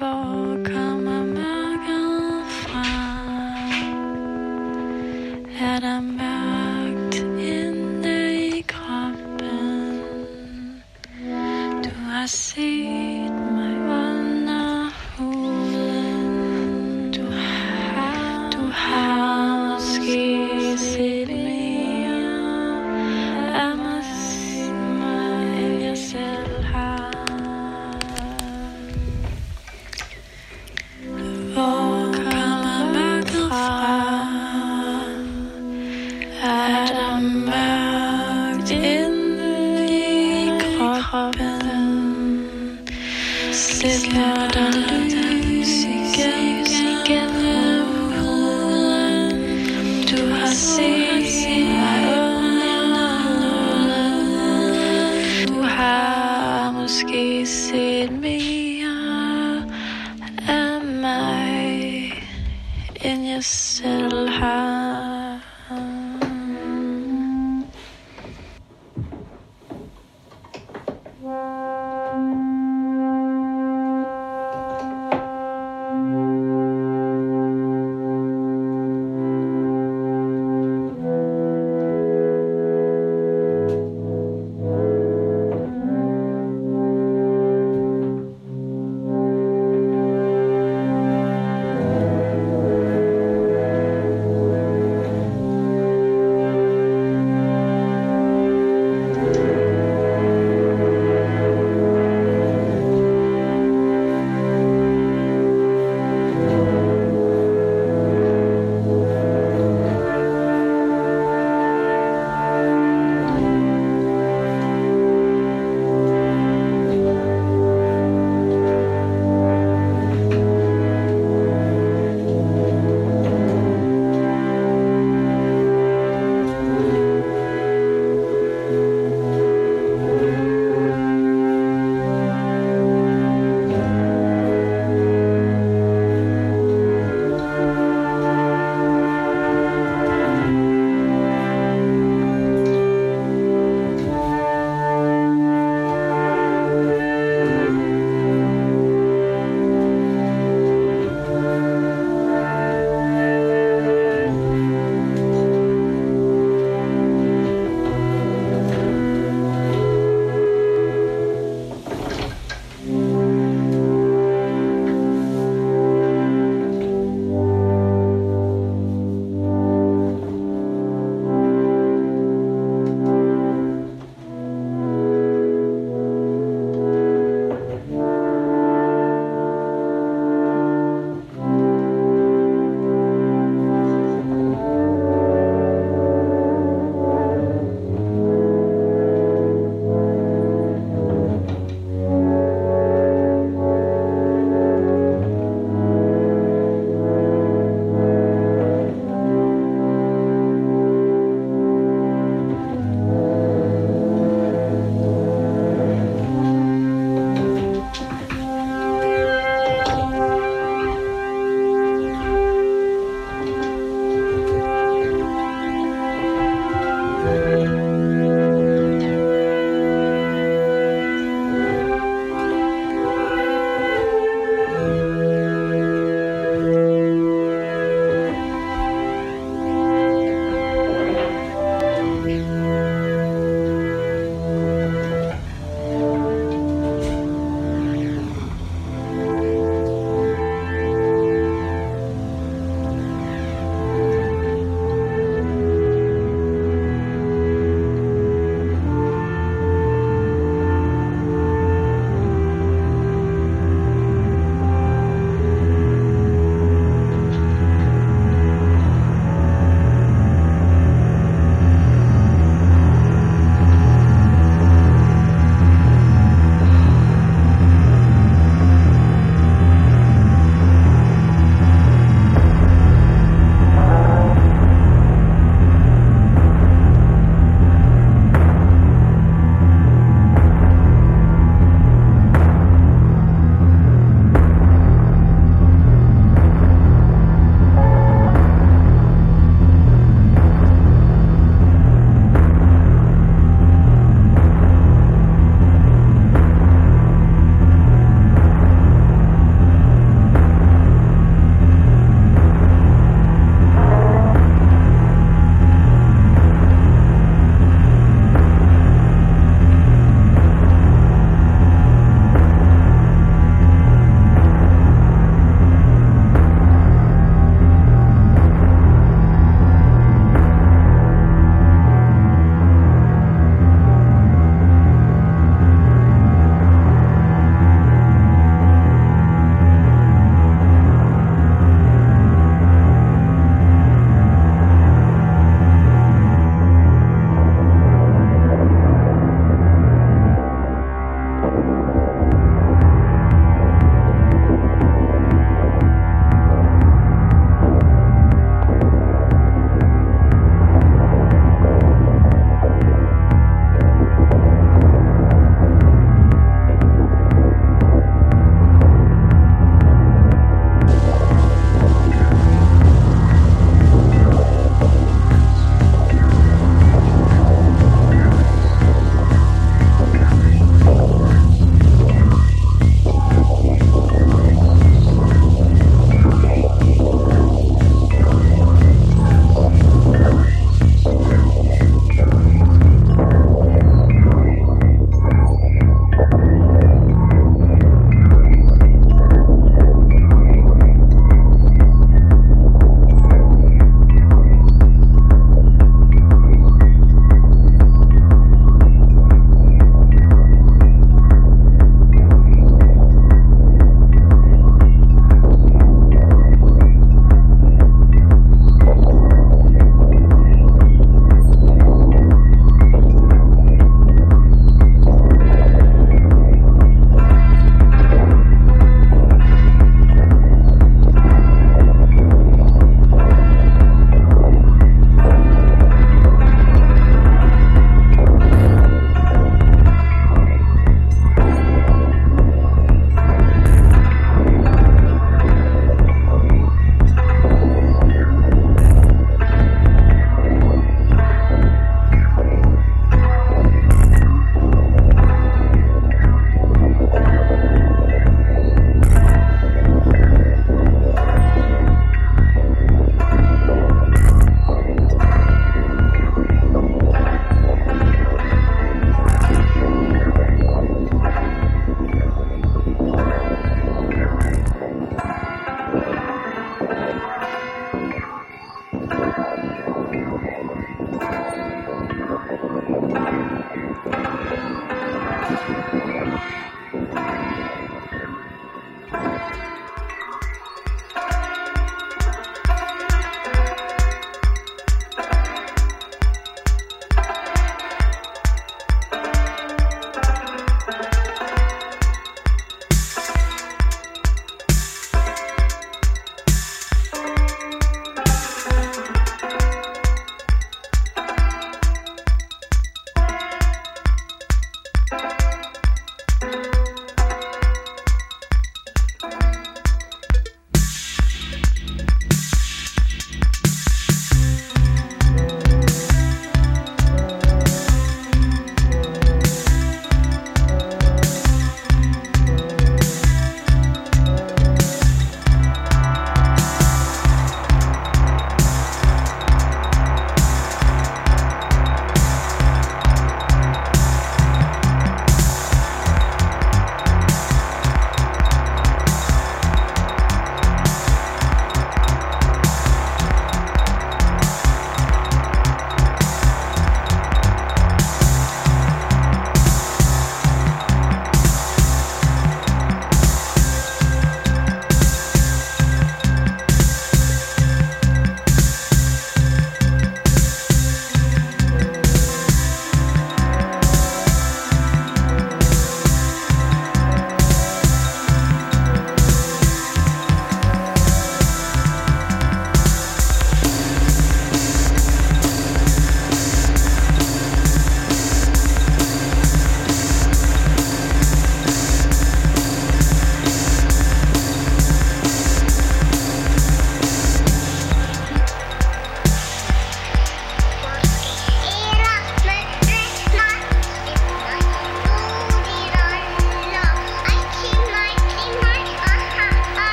[0.00, 0.85] of all kinds.